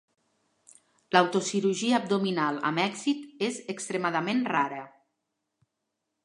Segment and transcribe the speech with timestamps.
[1.15, 4.83] L'auto cirurgia abdominal amb èxit és extremadament rara.